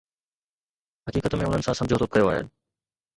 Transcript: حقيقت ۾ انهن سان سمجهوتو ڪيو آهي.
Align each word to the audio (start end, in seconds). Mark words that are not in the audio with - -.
حقيقت 1.09 1.35
۾ 1.41 1.47
انهن 1.47 1.63
سان 1.67 1.77
سمجهوتو 1.81 2.05
ڪيو 2.17 2.27
آهي. 2.33 2.41